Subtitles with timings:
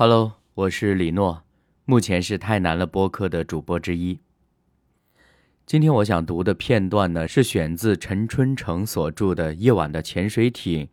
[0.00, 1.42] Hello，我是李诺，
[1.84, 4.20] 目前是太难了播客的主播之一。
[5.66, 10.86] 今天我想读的片段呢，是选自陈春成所著的《夜晚的潜水艇》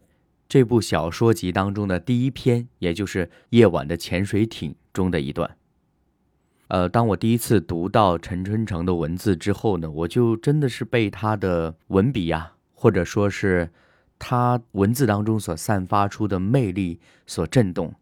[0.49, 5.55] 这部小说集当中的第一篇，也就是《夜晚的潜水艇》中的一段。
[6.69, 13.69] 呃，当我第一次读到陈春成的文字之后呢，我就真的是被他的文笔呀，或者说是
[14.17, 17.93] 他文字当中所散发出的魅力所震动。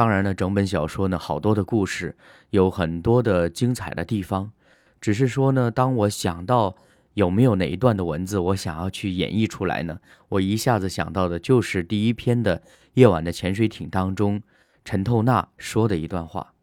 [0.00, 2.16] 当然呢，整本小说呢，好多的故事，
[2.48, 4.50] 有很多的精彩的地方。
[4.98, 6.74] 只是说呢，当我想到
[7.12, 12.56] 有没有哪一段的文字我想要去演绎出来呢，我一下子想到的就是第一篇的
[12.94, 14.42] 《夜晚的潜水艇》当中
[14.86, 16.54] 陈透纳说的一段话。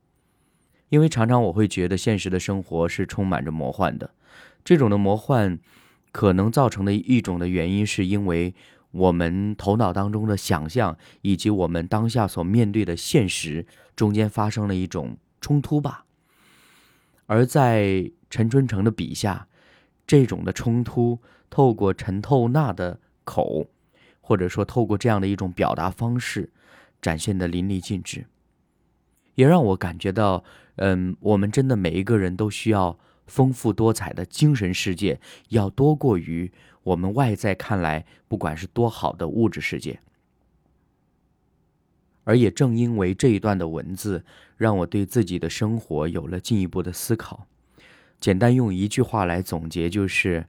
[0.89, 4.09] 因为常常我会觉得现实的生活是充满着魔幻的，
[4.65, 5.59] 这种的魔幻
[6.11, 8.55] 可能造成的一种的原因，是因为。
[8.91, 13.65] 我们头脑当中的想象，以及我们当下所面对的现实
[13.95, 16.05] 中间发生了一种冲突吧。
[17.25, 19.47] 而在陈春成的笔下，
[20.05, 23.67] 这种的冲突透过陈透纳的口，
[24.21, 26.49] 或者说透过这样的一种表达方式，
[27.01, 28.25] 展现的淋漓尽致，
[29.35, 30.43] 也让我感觉到，
[30.77, 36.51] 嗯，我们真的每一个人都需要丰富多彩的精神世界，要多过于。
[36.83, 39.99] 我们外在看来，不管是多好的物质世界，
[42.23, 44.23] 而也正因为这一段的文字，
[44.55, 47.45] 让我对自己的生活有了进一步的思考。
[48.21, 50.47] 简单用一句话来总结，就是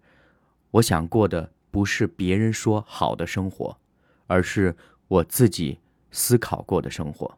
[0.71, 3.77] 我想过的不是别人说好的生活，
[4.29, 4.77] 而是
[5.09, 5.81] 我自己
[6.13, 7.37] 思考过的生活。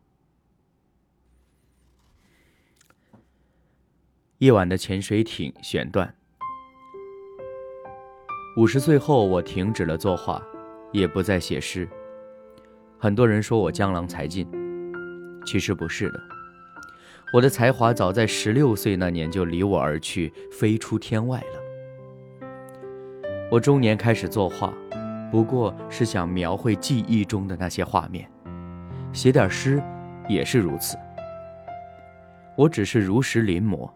[4.40, 6.14] 夜晚的潜水艇选段。
[8.56, 10.42] 五十岁后，我停止了作画，
[10.92, 11.86] 也不再写诗。
[12.98, 14.48] 很多人说我江郎才尽，
[15.44, 16.18] 其实不是的。
[17.34, 22.48] 我的才华早在十六岁那年就离我而去，飞出天外了。
[23.50, 24.72] 我中年开始作画，
[25.30, 28.26] 不过是想描绘记忆中的那些画面，
[29.12, 29.82] 写点诗
[30.30, 30.96] 也是如此。
[32.56, 33.86] 我只是如实临摹，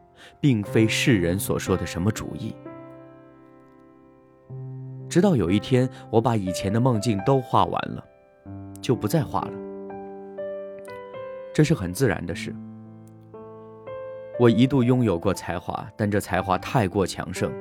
[0.41, 2.55] 并非世人所说的什么主义。
[5.09, 8.05] 直到有一天，我把以前的梦境都画完了，
[8.81, 9.53] 就不再画了。
[11.53, 12.55] 这是很自然的事。
[14.41, 17.53] 我一度拥有过才华，但这才华太过强盛，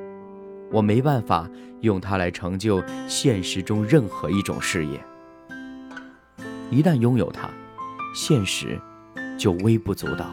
[0.71, 1.47] 我没办法
[1.81, 4.99] 用它来成就现实中任何一种事业。
[6.71, 7.47] 一旦拥有它，
[8.15, 8.81] 现实
[9.37, 10.25] 就微不足道，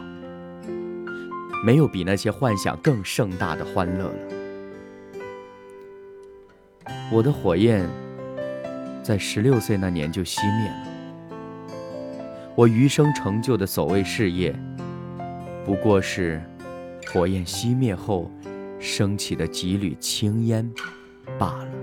[1.63, 4.15] 没有比那些幻想更盛大的欢乐了。
[7.11, 7.87] 我的火焰
[9.03, 10.87] 在十六岁那年就熄灭了。
[12.55, 14.53] 我余生成就的所谓事业，
[15.65, 16.41] 不过是
[17.13, 18.29] 火焰熄灭后
[18.79, 20.69] 升起的几缕青烟
[21.37, 21.80] 罢了。